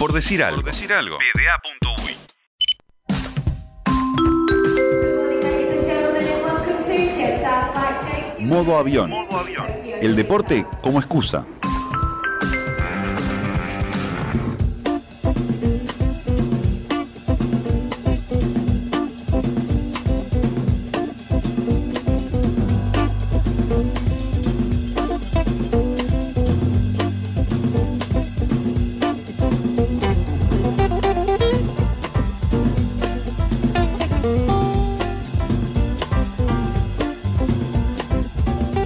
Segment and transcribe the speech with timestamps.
[0.00, 0.62] Por decir algo.
[0.62, 1.18] Por decir algo.
[1.18, 2.16] PDA.uy.
[8.38, 9.10] Modo avión.
[9.10, 9.66] Modo avión.
[10.00, 11.44] El deporte como excusa.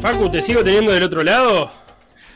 [0.04, 1.72] Facu, ¿te sigo teniendo del otro lado?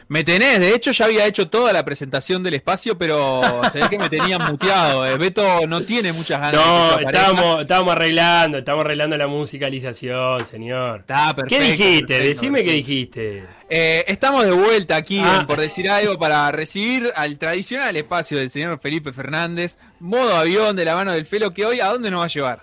[0.09, 3.91] Me tenés, de hecho ya había hecho toda la presentación del espacio, pero se ve
[3.91, 5.05] que me tenían muteado.
[5.05, 6.65] El Beto no tiene muchas ganas.
[6.65, 11.01] No, estábamos, estábamos arreglando, estábamos arreglando la musicalización, señor.
[11.01, 11.63] Está perfecto.
[11.63, 12.21] ¿Qué dijiste?
[12.21, 13.45] Decime qué dijiste.
[13.69, 15.45] Eh, estamos de vuelta aquí, ah.
[15.47, 20.87] por decir algo, para recibir al tradicional espacio del señor Felipe Fernández, modo avión de
[20.87, 22.63] la mano del Felo, que hoy a dónde nos va a llevar.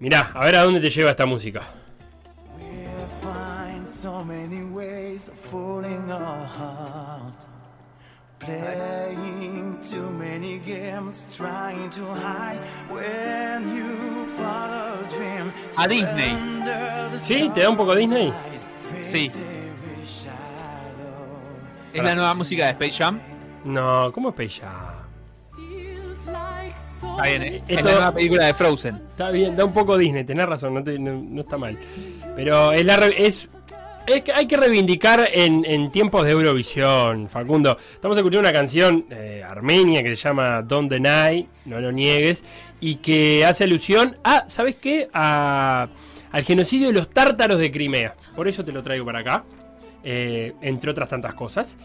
[0.00, 1.62] Mirá, a ver a dónde te lleva esta música.
[8.40, 12.58] Playing too many games, trying to hide
[12.88, 15.52] when you follow dream.
[15.76, 16.38] A Disney.
[17.20, 17.50] ¿Sí?
[17.54, 18.32] ¿Te da un poco Disney?
[19.04, 19.30] Sí.
[21.92, 23.20] ¿Es la nueva música de Space Jam?
[23.64, 25.00] No, ¿cómo Space Jam?
[27.00, 27.62] Está bien, ¿eh?
[27.68, 29.02] es la nueva película de Frozen.
[29.08, 31.78] Está bien, da un poco Disney, tenés razón, no, no, está mal.
[32.34, 33.50] Pero es, la, es
[34.12, 37.76] hay que reivindicar en, tiempos de Eurovisión, Facundo.
[37.94, 42.42] Estamos escuchando una canción eh, armenia que se llama Don't Deny, no lo niegues,
[42.80, 45.08] y que hace alusión a, ¿sabes qué?
[45.12, 45.88] al
[46.44, 48.14] genocidio de los tártaros de Crimea.
[48.34, 49.44] Por eso te lo traigo para acá,
[50.02, 51.76] eh, entre otras tantas cosas.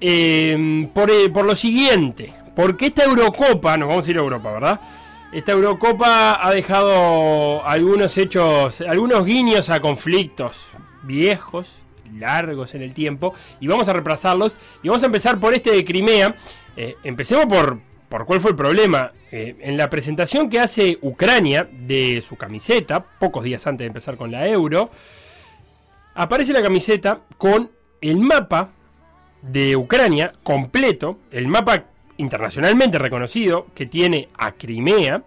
[0.00, 4.80] Eh, por, por lo siguiente, porque esta Eurocopa, nos vamos a ir a Europa, ¿verdad?
[5.32, 10.70] Esta Eurocopa ha dejado algunos hechos, algunos guiños a conflictos
[11.04, 11.82] viejos,
[12.18, 14.58] largos en el tiempo, y vamos a reemplazarlos.
[14.82, 16.36] Y vamos a empezar por este de Crimea.
[16.76, 19.12] Eh, empecemos por, por cuál fue el problema.
[19.30, 24.16] Eh, en la presentación que hace Ucrania de su camiseta, pocos días antes de empezar
[24.16, 24.90] con la Euro,
[26.14, 27.70] aparece la camiseta con
[28.00, 28.70] el mapa
[29.42, 31.84] de Ucrania completo, el mapa
[32.16, 35.22] internacionalmente reconocido que tiene a Crimea,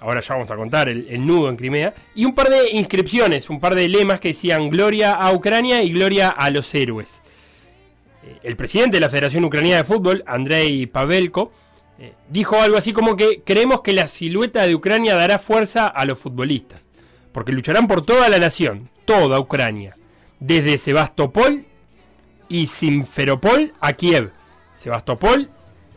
[0.00, 3.60] ahora ya vamos a contar el, nudo en Crimea, y un par de inscripciones, un
[3.60, 7.22] par de lemas que decían Gloria a Ucrania y Gloria a los héroes.
[8.24, 11.52] Eh, el presidente de la Federación Ucraniana de Fútbol, Andrei Pavelko,
[11.98, 16.04] eh, dijo algo así como que creemos que la silueta de Ucrania dará fuerza a
[16.04, 16.88] los futbolistas,
[17.32, 19.96] porque lucharán por toda la nación, toda Ucrania,
[20.40, 21.64] desde Sebastopol
[22.48, 24.32] y Simferopol a Kiev.
[24.74, 25.48] Sebastopol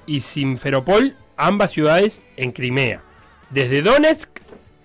[0.05, 3.03] y Simferopol, ambas ciudades en Crimea
[3.49, 4.29] desde Donetsk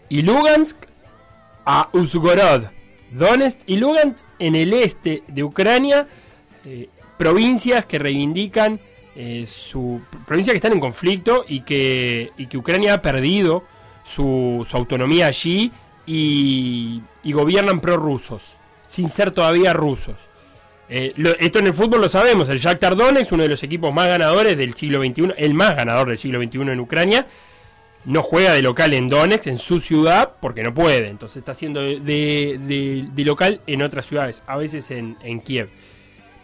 [0.09, 0.77] y Lugansk
[1.65, 2.65] a Uzgorod.
[3.11, 6.07] Donetsk y Lugansk en el este de Ucrania,
[6.65, 8.81] eh, provincias que reivindican
[9.17, 10.01] eh, su.
[10.27, 13.63] provincias que están en conflicto y que, que Ucrania ha perdido
[14.05, 15.71] su, autonomía allí
[16.07, 20.17] y, gobiernan prorrusos, sin ser todavía rusos.
[20.89, 24.09] Eh, esto en el fútbol lo sabemos, el Shakhtar Donetsk, uno de los equipos más
[24.09, 27.27] ganadores del siglo XXI, el más ganador del siglo XXI en Ucrania,
[28.05, 31.09] no juega de local en Donetsk, en su ciudad, porque no puede.
[31.09, 35.71] Entonces está haciendo de, local en otras ciudades, a veces en, Kiev.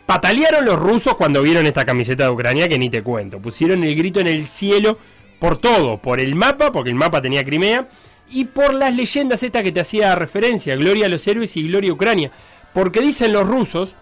[0.06, 3.40] Patalearon los rusos cuando vieron esta camiseta de Ucrania, que ni te cuento.
[3.40, 4.98] Pusieron el grito en el cielo
[5.38, 7.88] por todo, por el mapa, porque el mapa tenía Crimea,
[8.30, 11.90] y por las leyendas estas que te hacía referencia, Gloria a los héroes y Gloria
[11.90, 12.30] a Ucrania.
[12.72, 13.94] Porque dicen los rusos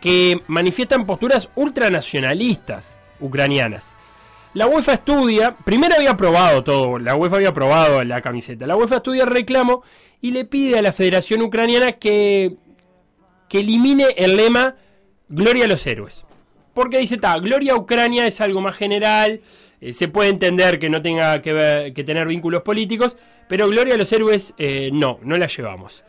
[0.00, 3.94] que manifiestan posturas ultranacionalistas ucranianas.
[4.56, 8.66] La UEFA estudia, primero había aprobado todo, la UEFA había aprobado la camiseta.
[8.66, 9.82] La UEFA estudia el reclamo
[10.22, 12.56] y le pide a la Federación Ucraniana que,
[13.50, 14.76] que elimine el lema
[15.28, 16.24] Gloria a los héroes.
[16.72, 19.42] Porque dice, ta, Gloria a Ucrania es algo más general,
[19.82, 23.18] eh, se puede entender que no tenga que, que, tener vínculos políticos,
[23.50, 26.02] pero Gloria a los héroes eh, no, no la llevamos.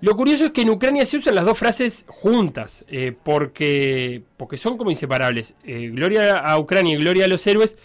[0.00, 4.56] Lo curioso es que en Ucrania se usan las dos frases juntas, eh, porque, porque
[4.56, 5.54] son como inseparables.
[5.62, 7.76] Eh, gloria a Ucrania y Gloria a los héroes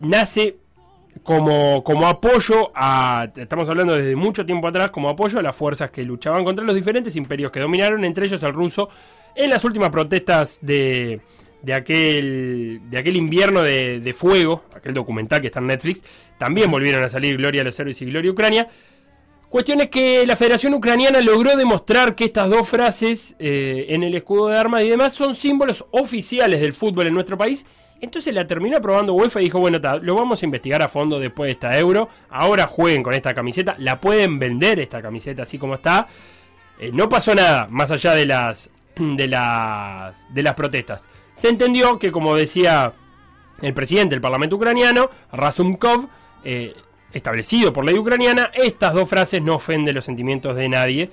[0.00, 0.56] nace
[1.22, 5.90] como, como apoyo a, estamos hablando desde mucho tiempo atrás, como apoyo a las fuerzas
[5.92, 8.88] que luchaban contra los diferentes imperios que dominaron, entre ellos el ruso,
[9.36, 11.20] en las últimas protestas de,
[11.62, 16.02] de aquel, de aquel invierno de, de fuego, aquel documental que está en Netflix,
[16.38, 18.68] también volvieron a salir Gloria a los héroes y Gloria a Ucrania
[19.54, 24.12] Cuestión es que la Federación Ucraniana logró demostrar que estas dos frases eh, en el
[24.16, 27.64] escudo de armas y demás son símbolos oficiales del fútbol en nuestro país.
[28.00, 31.46] Entonces la terminó aprobando UEFA y dijo, bueno, lo vamos a investigar a fondo después
[31.46, 32.08] de esta euro.
[32.30, 33.76] Ahora jueguen con esta camiseta.
[33.78, 36.08] La pueden vender esta camiseta así como está.
[36.80, 41.06] Eh, no pasó nada más allá de las, de, las, de las protestas.
[41.32, 42.92] Se entendió que, como decía
[43.62, 46.08] el presidente del Parlamento ucraniano, Razumkov,
[46.42, 46.74] eh,
[47.14, 51.10] establecido por ley ucraniana, estas dos frases no ofenden los sentimientos de nadie.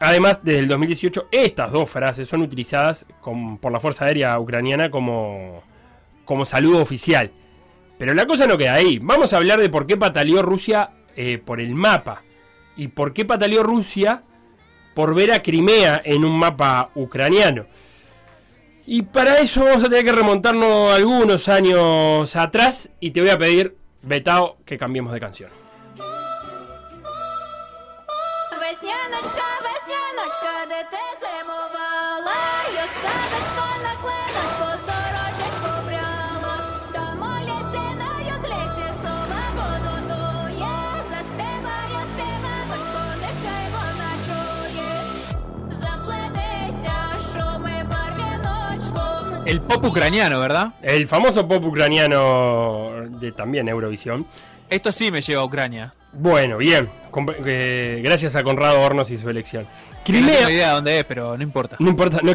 [0.00, 3.04] Además, desde el 2018, estas dos frases son utilizadas
[3.60, 5.62] por la Fuerza Aérea Ucraniana como,
[6.24, 7.30] como saludo oficial.
[7.98, 8.98] Pero la cosa no queda ahí.
[9.00, 12.22] Vamos a hablar de por qué pataleó Rusia eh, por el mapa.
[12.76, 14.22] Y por qué pataleó Rusia
[14.94, 17.66] por ver a Crimea en un mapa ucraniano.
[18.86, 23.38] Y para eso vamos a tener que remontarnos algunos años atrás y te voy a
[23.38, 25.50] pedir Betao, que cambiemos de canción.
[49.52, 50.72] El pop ucraniano, ¿verdad?
[50.80, 52.90] El famoso pop ucraniano
[53.20, 54.26] de también Eurovisión.
[54.70, 55.92] Esto sí me lleva a Ucrania.
[56.14, 56.88] Bueno, bien.
[57.44, 59.66] Eh, gracias a Conrado Hornos y su elección.
[60.06, 60.30] Crimea.
[60.30, 61.76] No tengo idea dónde es, pero no importa.
[61.80, 62.20] No importa.
[62.22, 62.34] ¿No,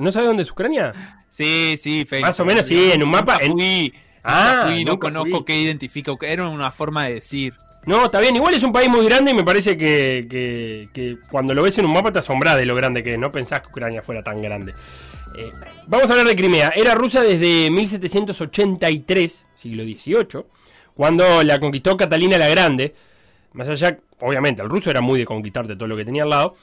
[0.00, 1.20] no, sabe dónde es Ucrania?
[1.28, 3.38] Sí, sí, Más o menos, sí, en un mapa.
[3.40, 3.92] Fui,
[4.24, 6.12] ah, no conozco qué identifica.
[6.22, 7.52] Era una forma de decir.
[7.84, 8.34] No, está bien.
[8.34, 11.76] Igual es un país muy grande y me parece que, que, que cuando lo ves
[11.76, 13.18] en un mapa te asombras de lo grande que es.
[13.18, 14.72] No pensás que Ucrania fuera tan grande.
[15.38, 15.52] Eh,
[15.86, 16.72] vamos a hablar de Crimea.
[16.74, 20.44] Era rusa desde 1783, siglo XVIII,
[20.94, 22.92] cuando la conquistó Catalina la Grande.
[23.52, 26.56] Más allá, obviamente, el ruso era muy de conquistarte todo lo que tenía al lado.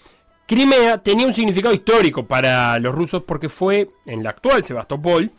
[0.46, 5.32] Crimea tenía un significado histórico para los rusos porque fue en la actual Sebastopol,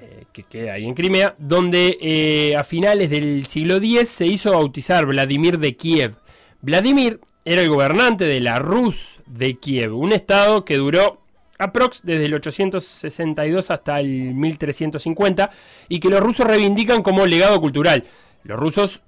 [0.00, 4.50] eh, que queda ahí en Crimea, donde eh, a finales del siglo X se hizo
[4.50, 6.16] bautizar Vladimir de Kiev.
[6.60, 11.21] Vladimir era el gobernante de la Rus de Kiev, un estado que duró
[11.58, 15.50] aprox desde el 862 hasta el 1350
[15.88, 18.04] y que los rusos reivindican como legado cultural.
[18.44, 19.02] Los rusos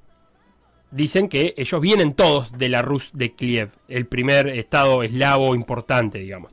[0.90, 6.18] dicen que ellos vienen todos de la Rus de Kiev, el primer estado eslavo importante,
[6.18, 6.52] digamos.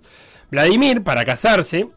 [0.49, 1.87] Vladimir, para casarse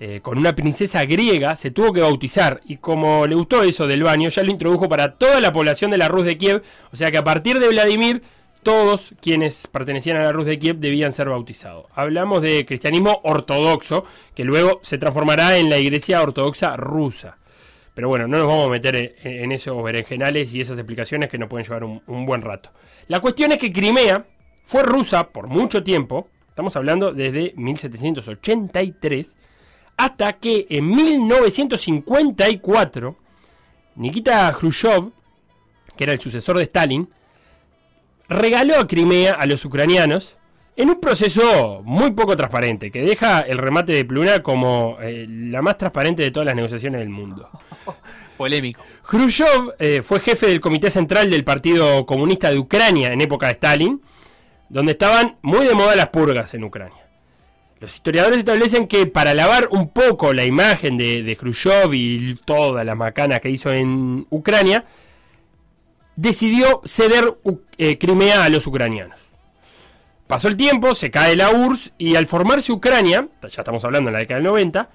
[0.00, 4.02] eh, con una princesa griega, se tuvo que bautizar y como le gustó eso del
[4.02, 6.62] baño, ya lo introdujo para toda la población de la Rus de Kiev,
[6.92, 8.22] o sea que a partir de Vladimir
[8.66, 11.86] todos quienes pertenecían a la Rus de Kiev debían ser bautizados.
[11.94, 14.04] Hablamos de cristianismo ortodoxo,
[14.34, 17.38] que luego se transformará en la iglesia ortodoxa rusa.
[17.94, 21.48] Pero bueno, no nos vamos a meter en, esos berenjenales y esas explicaciones que nos
[21.48, 22.72] pueden llevar un, un buen rato.
[23.06, 24.26] La cuestión es que Crimea
[24.64, 29.36] fue rusa por mucho tiempo, estamos hablando desde 1783,
[29.96, 33.16] hasta que en 1954
[33.94, 35.12] Nikita Khrushchev,
[35.96, 37.08] que era el sucesor de Stalin,
[38.28, 40.36] regaló a Crimea a los ucranianos
[40.76, 45.62] en un proceso muy poco transparente, que deja el remate de Pluna como eh, la
[45.62, 47.48] más transparente de todas las negociaciones del mundo.
[48.36, 48.82] Polémico.
[49.08, 53.52] Khrushchev eh, fue jefe del Comité Central del Partido Comunista de Ucrania en época de
[53.52, 54.02] Stalin,
[54.68, 57.06] donde estaban muy de moda las purgas en Ucrania.
[57.80, 62.84] Los historiadores establecen que para lavar un poco la imagen de, de Khrushchev y toda
[62.84, 64.84] la macana que hizo en Ucrania,
[66.16, 67.38] decidió ceder
[67.78, 69.20] eh, Crimea a los ucranianos.
[70.26, 74.14] Pasó el tiempo, se cae la URSS y al formarse Ucrania, ya estamos hablando en
[74.14, 74.88] la década del 90,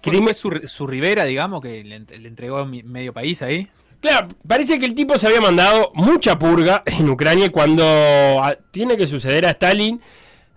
[0.00, 0.34] Crimea...
[0.34, 3.68] Su, su, ribera, digamos, que le, entregó medio país ahí.
[4.00, 8.56] Claro, parece que el tipo se había mandado mucha purga en Ucrania y cuando ah,
[8.70, 10.00] tiene que suceder a Stalin,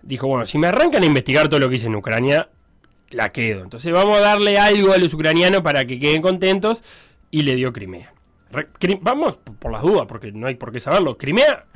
[0.02, 2.48] dijo, bueno, si me arrancan a investigar todo lo que hice en Ucrania,
[3.10, 3.62] la quedo.
[3.62, 6.82] Entonces vamos a darle algo a los ucranianos para que queden contentos
[7.30, 8.12] y le dio Crimea.
[9.00, 11.16] Vamos por las dudas, porque no hay por qué saberlo.
[11.16, 11.66] Crimea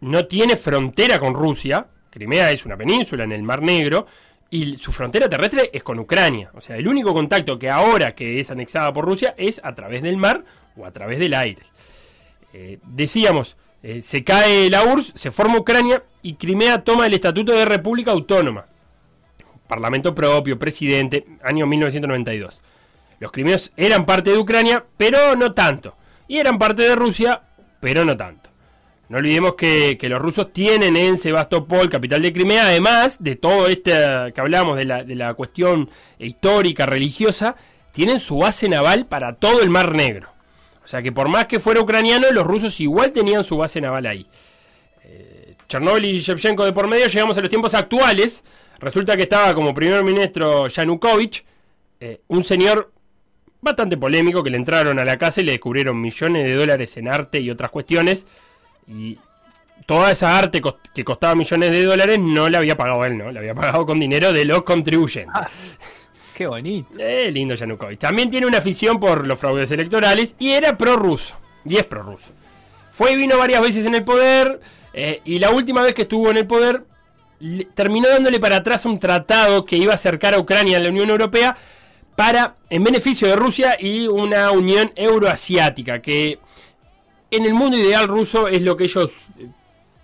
[0.00, 1.86] no tiene frontera con Rusia.
[2.10, 4.06] Crimea es una península en el Mar Negro.
[4.50, 6.50] Y su frontera terrestre es con Ucrania.
[6.54, 10.02] O sea, el único contacto que ahora que es anexada por Rusia es a través
[10.02, 10.44] del mar
[10.76, 11.62] o a través del aire.
[12.52, 17.52] Eh, decíamos, eh, se cae la URSS, se forma Ucrania y Crimea toma el estatuto
[17.52, 18.66] de República Autónoma.
[19.66, 22.60] Parlamento propio, presidente, año 1992.
[23.20, 25.96] Los crimeos eran parte de Ucrania, pero no tanto
[26.32, 27.42] y eran parte de Rusia,
[27.78, 28.48] pero no tanto.
[29.10, 33.92] No olvidemos que, los rusos tienen en Sebastopol, capital de Crimea, además de todo este
[34.34, 37.54] que hablamos de la, de la cuestión histórica, religiosa,
[37.92, 40.32] tienen su base naval para todo el Mar Negro.
[40.82, 44.06] O sea que por más que fuera ucraniano, los rusos igual tenían su base naval
[44.06, 44.26] ahí.
[45.68, 48.42] Chernóbil y Shevchenko de por medio, llegamos a los tiempos actuales.
[48.78, 51.44] Resulta que estaba como primer ministro Yanukovych,
[52.00, 52.91] eh, un señor
[53.62, 57.08] bastante polémico que le entraron a la casa y le descubrieron millones de dólares en
[57.08, 58.26] arte y otras cuestiones.
[58.86, 59.18] Y
[59.86, 60.60] toda esa arte
[60.92, 63.30] que costaba millones de dólares no la había pagado él, ¿no?
[63.30, 65.34] La había pagado con dinero de los contribuyentes.
[65.34, 65.48] Ah,
[66.34, 66.88] qué bonito.
[66.98, 68.00] Eh, lindo Yanukovych.
[68.00, 71.36] También tiene una afición por los fraudes electorales y era prorruso.
[71.64, 72.30] Y es prorruso.
[72.90, 74.60] Fue y vino varias veces en el poder.
[74.92, 76.82] Eh, y la última vez que estuvo en el poder,
[77.74, 81.08] terminó dándole para atrás un tratado que iba a acercar a Ucrania a la Unión
[81.08, 81.56] Europea
[82.16, 86.38] para, en beneficio de Rusia y una unión euroasiática, que
[87.30, 89.48] en el mundo ideal ruso es lo que ellos eh,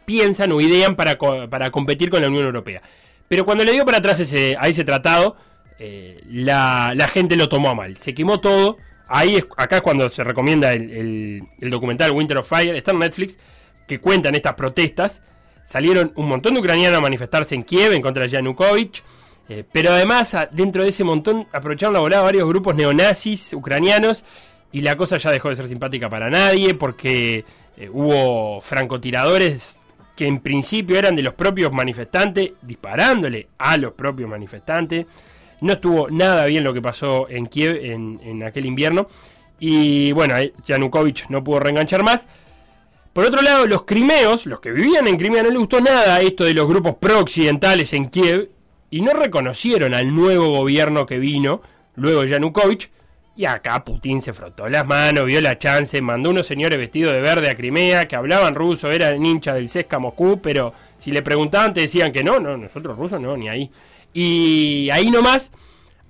[0.04, 2.82] piensan o idean para, para competir con la Unión Europea.
[3.28, 5.36] Pero cuando le dio para atrás ese, a ese tratado,
[5.78, 7.98] eh, la, gente lo tomó mal.
[7.98, 8.78] Se quemó todo.
[9.06, 12.74] Ahí es, acá es cuando se recomienda el, el documental Winter of Fire.
[12.74, 13.38] Está en Netflix
[13.86, 15.22] que cuentan estas protestas.
[15.64, 19.02] Salieron un montón de ucranianos a manifestarse en Kiev en contra de Yanukovych.
[19.48, 24.24] Eh, pero además, dentro de ese montón, aprovecharon la volada varios grupos neonazis ucranianos.
[24.70, 26.74] Y la cosa ya dejó de ser simpática para nadie.
[26.74, 27.44] Porque
[27.76, 29.80] eh, hubo francotiradores
[30.14, 35.06] que en principio eran de los propios manifestantes, disparándole a los propios manifestantes.
[35.60, 39.08] No estuvo nada bien lo que pasó en Kiev en, en aquel invierno.
[39.60, 42.28] Y bueno, Yanukovych no pudo reenganchar más.
[43.12, 46.44] Por otro lado, los crimeos, los que vivían en Crimea, no les gustó nada esto
[46.44, 48.50] de los grupos pro-occidentales en Kiev
[48.90, 51.62] y no reconocieron al nuevo gobierno que vino,
[51.97, 52.90] luego Yanukovych,
[53.37, 57.21] y acá Putin se frotó las manos, vio la chance, mandó unos señores vestidos de
[57.21, 61.73] verde a Crimea que hablaban ruso, eran hincha del CESCA Moscú, pero si le preguntaban
[61.73, 63.71] te decían que no, no, nosotros rusos no, ni ahí.
[64.12, 65.52] Y ahí nomás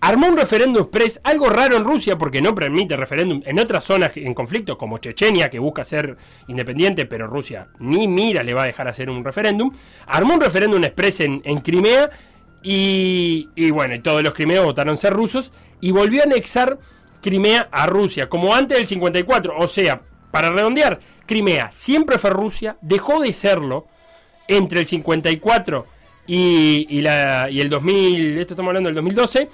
[0.01, 4.17] Armó un referéndum express, algo raro en Rusia porque no permite referéndum en otras zonas
[4.17, 6.17] en conflicto, como Chechenia, que busca ser
[6.47, 9.73] independiente, pero Rusia ni mira le va a dejar hacer un referéndum.
[10.07, 12.11] Armó un referéndum express en, Crimea
[12.63, 16.79] y, y, bueno, y todos los crimeos votaron ser rusos y volvió a anexar
[17.21, 19.55] Crimea a Rusia, como antes del 54.
[19.59, 20.01] O sea,
[20.31, 23.87] para redondear, Crimea siempre fue Rusia, dejó de serlo
[24.47, 25.87] entre el 54
[26.27, 29.49] y, y, el 2000, esto estamos hablando del 2012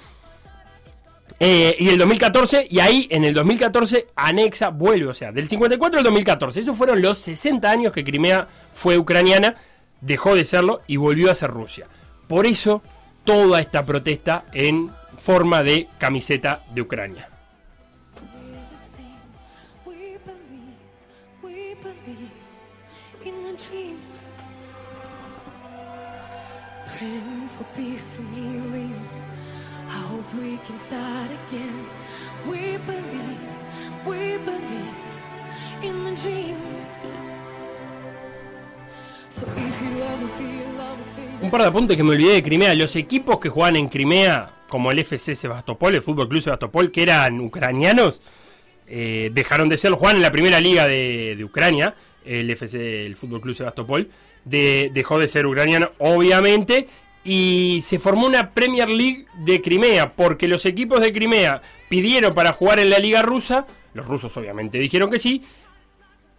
[1.39, 5.97] eh, y el 2014, y ahí en el 2014 anexa, vuelve, o sea, del 54
[5.99, 6.61] al 2014.
[6.61, 9.55] Esos fueron los 60 años que Crimea fue ucraniana,
[9.99, 11.87] dejó de serlo y volvió a ser Rusia.
[12.27, 12.81] Por eso,
[13.25, 17.29] toda esta protesta en forma de camiseta de Ucrania.
[41.41, 42.73] Un par de apuntes que me olvidé de Crimea.
[42.75, 47.03] Los equipos que juegan en Crimea, como el FC Sebastopol, el Fútbol Club Sebastopol, que
[47.03, 48.21] eran ucranianos,
[48.87, 53.41] eh, dejaron de ser, jugaban en la primera liga de, Ucrania, el FC, el Fútbol
[53.41, 54.09] Club Sebastopol,
[54.45, 56.87] dejó de ser ucraniano, obviamente,
[57.23, 62.53] y se formó una Premier League de Crimea, porque los equipos de Crimea pidieron para
[62.53, 65.43] jugar en la liga rusa, los rusos obviamente dijeron que sí,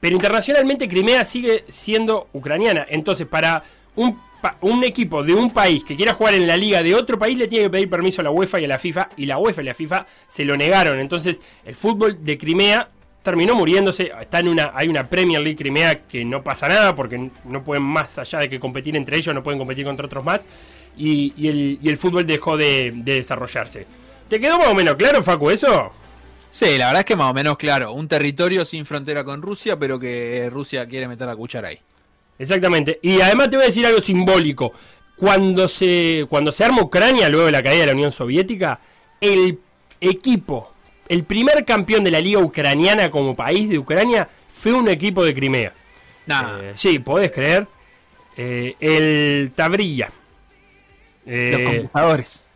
[0.06, 2.86] pero internacionalmente Crimea sigue siendo ucraniana.
[2.88, 3.64] Entonces, para
[3.96, 7.48] un, equipo de un país que quiera jugar en la liga de otro país, le
[7.48, 9.08] tiene que pedir permiso a la UEFA y a la FIFA.
[9.16, 11.00] Y la UEFA y la FIFA se lo negaron.
[11.00, 12.88] Entonces, el fútbol de Crimea
[13.24, 14.12] terminó muriéndose.
[14.20, 17.82] Está en una, hay una Premier League Crimea que no pasa nada porque no pueden
[17.82, 20.46] más allá de que competir entre ellos, no pueden competir contra otros más.
[20.96, 23.88] Y, el, fútbol dejó de, de desarrollarse.
[24.28, 25.90] ¿Te quedó más o menos claro, Facu, eso?
[26.56, 27.92] Sí, la verdad es que más o menos claro.
[27.92, 31.78] Un territorio sin frontera con Rusia, pero que Rusia quiere meter la cuchara ahí.
[32.38, 32.98] Exactamente.
[33.02, 34.72] Y además te voy a decir algo simbólico.
[35.18, 38.80] Cuando se, cuando se arma Ucrania, luego de la caída de la Unión Soviética,
[39.20, 39.58] el
[40.00, 40.72] equipo,
[41.10, 45.34] el primer campeón de la liga ucraniana como país de Ucrania fue un equipo de
[45.34, 45.74] Crimea.
[46.26, 47.66] Eh, sí, podés creer.
[48.34, 50.06] Eh, el Tabrilla.
[51.26, 52.46] los eh, conquistadores.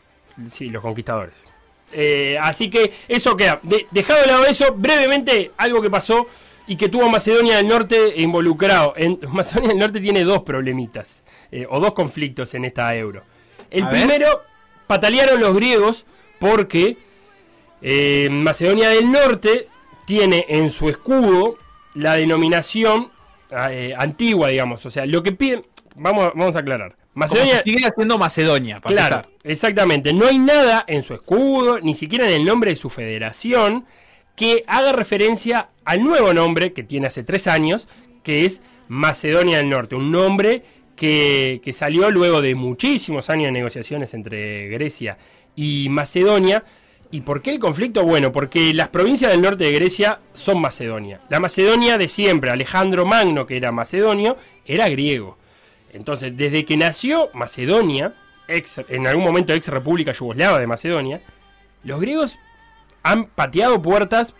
[0.50, 1.49] Sí, los conquistadores.
[1.92, 3.60] Eh, así que eso queda.
[3.90, 6.26] dejado de lado eso, brevemente algo que pasó
[6.66, 8.94] y que tuvo Macedonia del Norte involucrado.
[8.96, 13.22] En, Macedonia del Norte tiene dos problemitas eh, o dos conflictos en esta euro.
[13.70, 14.42] El primero,
[14.86, 16.04] patalearon los griegos
[16.40, 16.96] porque
[17.82, 19.68] eh, Macedonia del Norte
[20.06, 21.56] tiene en su escudo
[21.94, 23.10] la denominación
[23.96, 24.86] antigua, digamos.
[24.86, 25.64] O sea, lo que piden,
[25.96, 26.99] vamos, vamos a aclarar.
[27.14, 30.12] Macedonia sigue haciendo Macedonia, para claro, exactamente.
[30.12, 33.84] No hay nada en su escudo, ni siquiera en el nombre de su federación,
[34.36, 37.88] que haga referencia al nuevo nombre que tiene hace tres años,
[38.22, 39.96] que es Macedonia del Norte.
[39.96, 40.62] Un nombre
[40.94, 45.18] que, que salió luego de muchísimos años de negociaciones entre Grecia
[45.56, 46.64] y Macedonia.
[47.10, 48.04] ¿Y por qué el conflicto?
[48.04, 51.20] Bueno, porque las provincias del norte de Grecia son Macedonia.
[51.28, 55.39] La Macedonia de siempre, Alejandro Magno, que era macedonio, era griego.
[55.92, 58.14] Entonces, desde que nació Macedonia,
[58.46, 61.22] en algún momento ex República Yugoslava de Macedonia,
[61.84, 62.38] los griegos
[63.02, 64.34] han pateado puertas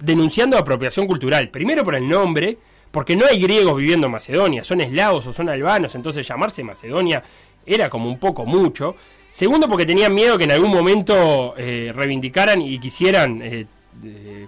[0.00, 1.50] denunciando apropiación cultural.
[1.50, 2.58] Primero por el nombre,
[2.90, 7.22] porque no hay griegos viviendo en Macedonia, son eslavos o son albanos, entonces llamarse Macedonia
[7.64, 8.96] era como un poco mucho.
[9.30, 13.66] Segundo, porque tenían miedo que en algún momento eh, reivindicaran y quisieran eh,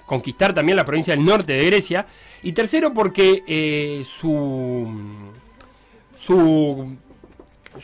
[0.07, 2.07] conquistar también la provincia del norte de Grecia.
[2.43, 4.89] Y tercero, porque eh, su,
[6.19, 6.97] su,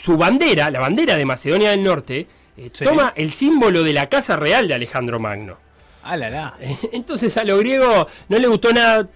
[0.00, 2.26] su bandera, la bandera de Macedonia del Norte,
[2.82, 5.56] toma el símbolo de la casa real de Alejandro Magno.
[6.02, 6.54] Ah, la, la.
[6.92, 9.08] Entonces a los griegos no les gustó nada.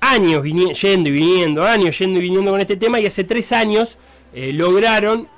[0.00, 3.96] Años yendo y viniendo, años yendo y viniendo con este tema, y hace tres años
[4.34, 5.28] lograron,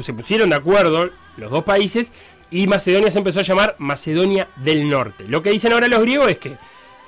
[0.00, 2.12] se pusieron de acuerdo los dos países,
[2.52, 5.24] y Macedonia se empezó a llamar Macedonia del Norte.
[5.26, 6.56] Lo que dicen ahora los griegos es que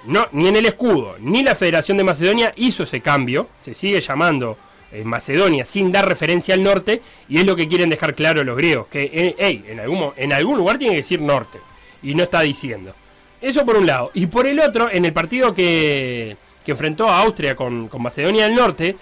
[0.06, 4.00] no, ni en el escudo, ni la Federación de Macedonia hizo ese cambio, se sigue
[4.00, 4.58] llamando
[4.94, 8.56] eh, Macedonia sin dar referencia al norte, y es lo que quieren dejar claro los
[8.56, 11.58] griegos, que eh, en, algún, en algún lugar tiene que decir norte,
[12.02, 12.94] y no está diciendo.
[13.40, 14.10] Eso por un lado.
[14.14, 18.44] Y por el otro, en el partido que, que enfrentó a Austria con, con Macedonia
[18.44, 18.96] del Norte,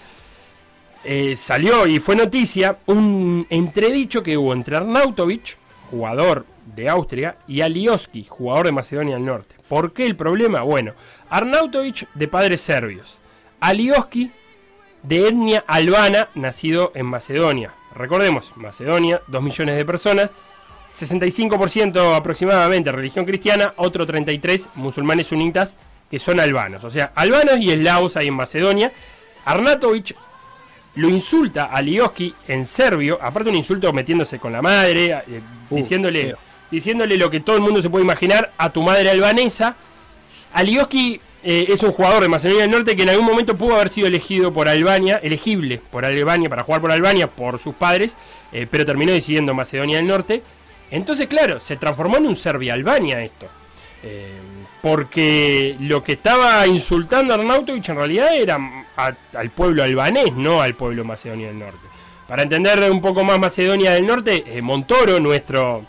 [1.03, 5.57] eh, salió y fue noticia un entredicho que hubo entre Arnautovic,
[5.91, 6.45] jugador
[6.75, 9.55] de Austria, y Alioski, jugador de Macedonia del Norte.
[9.67, 10.61] ¿Por qué el problema?
[10.61, 10.93] Bueno,
[11.29, 13.19] Arnautovic de padres serbios,
[13.59, 14.31] Alioski
[15.03, 17.73] de etnia albana, nacido en Macedonia.
[17.95, 20.31] Recordemos, Macedonia, 2 millones de personas,
[20.89, 25.75] 65% aproximadamente religión cristiana, otro 33 musulmanes sunitas
[26.09, 26.83] que son albanos.
[26.83, 28.91] O sea, albanos y eslavos hay en Macedonia.
[29.45, 30.15] Arnautovic
[30.95, 35.75] lo insulta a Lioski en serbio, aparte un insulto metiéndose con la madre, eh, uh,
[35.75, 36.35] diciéndole,
[36.69, 39.75] diciéndole lo que todo el mundo se puede imaginar a tu madre albanesa.
[40.53, 43.89] Alioski eh, es un jugador de Macedonia del Norte que en algún momento pudo haber
[43.89, 48.17] sido elegido por Albania, elegible por Albania para jugar por Albania por sus padres,
[48.51, 50.41] eh, pero terminó decidiendo Macedonia del Norte.
[50.89, 53.47] Entonces, claro, se transformó en un Serbia-Albania esto.
[54.81, 58.59] porque lo que estaba insultando a Arnautovic en realidad era
[58.97, 61.87] al pueblo albanés, no al pueblo Macedonia del Norte.
[62.27, 65.85] Para entender un poco más Macedonia del Norte, eh, Montoro, nuestro,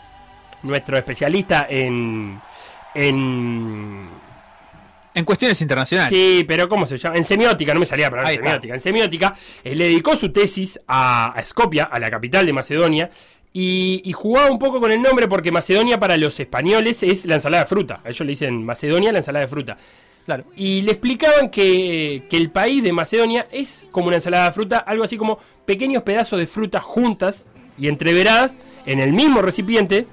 [0.63, 2.39] nuestro especialista en,
[2.93, 4.09] en
[5.15, 6.15] en cuestiones internacionales.
[6.15, 7.15] Sí, pero ¿cómo se llama?
[7.17, 8.73] En semiótica, no me salía para semiótica.
[8.75, 13.09] En semiótica, eh, le dedicó su tesis a, a, Skopia, a la capital de Macedonia,
[13.53, 17.35] y, y, jugaba un poco con el nombre porque Macedonia para los españoles es la
[17.35, 18.01] ensalada de fruta.
[18.03, 19.77] ellos le dicen Macedonia la ensalada de fruta.
[20.25, 20.43] Claro.
[20.57, 25.03] Y le explicaban que, el país de Macedonia es como una ensalada de fruta, algo
[25.03, 27.47] así como pequeños pedazos de fruta juntas
[27.77, 30.07] y entreveradas en el mismo recipiente,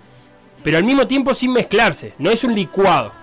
[0.63, 2.13] pero al mismo tiempo sin mezclarse.
[2.19, 3.22] No es un licuado.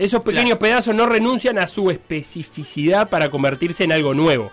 [0.00, 4.50] Esos pequeños pedazos no renuncian a su especificidad para convertirse en algo nuevo.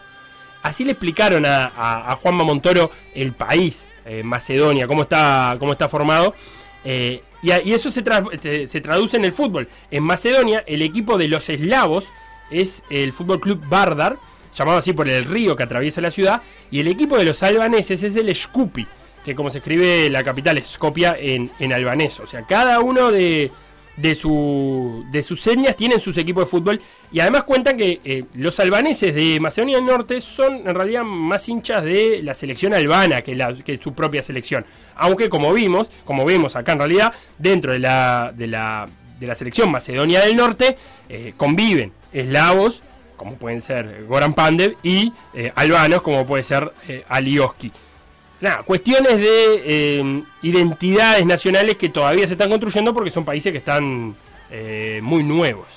[0.62, 1.72] Así le explicaron a,
[2.12, 6.36] a, Juanma Montoro el país, eh, Macedonia, cómo está, cómo está formado.
[6.84, 8.04] Eh, y, eso se,
[8.68, 9.70] se, traduce en el fútbol.
[9.90, 12.10] En Macedonia, el equipo de los eslavos
[12.52, 14.18] es el Fútbol Club Bardar,
[14.54, 18.04] llamado así por el río que atraviesa la ciudad, y el equipo de los albaneses
[18.04, 18.86] es el Skupi,
[19.24, 22.20] que como se escribe la capital Skopia en, en albanés.
[22.20, 23.50] O sea, cada uno de,
[23.98, 26.82] de, su, de sus señas tienen sus equipos de fútbol
[27.12, 31.50] y además cuentan que eh, los albaneses de Macedonia del Norte son en realidad más
[31.50, 34.66] hinchas de la selección albana que, la, que su propia selección.
[34.96, 38.88] Aunque como vimos, como vemos acá en realidad, dentro de la, de la,
[39.20, 40.78] de la selección Macedonia del Norte
[41.10, 42.84] eh, conviven eslavos,
[43.18, 46.72] como pueden ser Goran Pandev, y eh, albanos, como puede ser
[47.10, 47.72] Alioski
[48.40, 53.58] nada, cuestiones de eh, identidades nacionales que todavía se están construyendo porque son países que
[53.58, 54.16] están
[54.50, 55.68] eh, muy nuevos.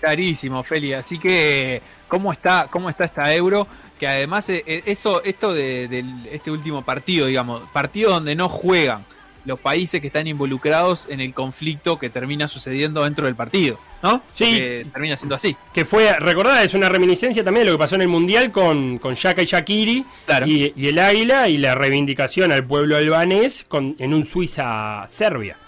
[0.00, 0.92] Clarísimo, Feli.
[0.92, 3.66] Así que, ¿cómo está, cómo está esta euro?
[3.98, 9.04] Que además, eh, eso, esto de, este último partido, digamos, partido donde no juegan
[9.44, 14.22] los países que están involucrados en el conflicto que termina sucediendo dentro del partido, ¿no?
[14.34, 14.56] Sí.
[14.56, 15.56] Que termina siendo así.
[15.72, 18.98] Que fue, recordada, es una reminiscencia también de lo que pasó en el Mundial con,
[18.98, 20.04] con Yaka y Shakiri
[20.46, 25.58] y, el Águila y la reivindicación al pueblo albanés con, en un Suiza-Serbia.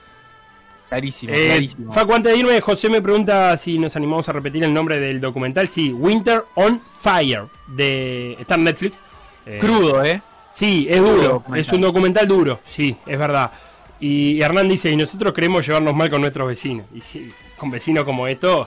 [0.89, 1.93] Clarísimo, eh, clarísimo.
[1.93, 5.21] Facu, antes de irme, José me pregunta si nos animamos a repetir el nombre del
[5.21, 5.69] documental.
[5.69, 9.03] Sí, Winter on Fire, de, está en Netflix.
[9.47, 10.23] Eh, Crudo, ¿eh?
[10.57, 13.51] Sí, es duro, es un documental duro, sí, es verdad.
[14.01, 16.87] Y, Hernán dice, y nosotros queremos llevarnos mal con nuestros vecinos.
[16.95, 18.67] Y sí, con vecinos como estos,